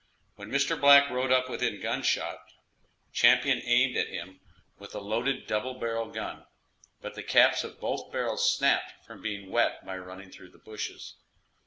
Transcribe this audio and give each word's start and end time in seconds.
When 0.35 0.49
Mr. 0.49 0.81
Black 0.81 1.11
rode 1.11 1.31
up 1.31 1.47
within 1.47 1.79
gunshot, 1.79 2.39
Champion 3.13 3.61
aimed 3.63 3.95
at 3.95 4.07
him 4.07 4.39
with 4.79 4.95
a 4.95 4.99
loaded 4.99 5.45
double 5.45 5.75
barrel 5.75 6.09
gun, 6.09 6.47
but 7.01 7.13
the 7.13 7.21
caps 7.21 7.63
of 7.63 7.79
both 7.79 8.11
barrels 8.11 8.49
snapped 8.49 9.05
from 9.05 9.21
being 9.21 9.51
wet 9.51 9.85
by 9.85 9.99
running 9.99 10.31
through 10.31 10.49
the 10.49 10.57
bushes. 10.57 11.17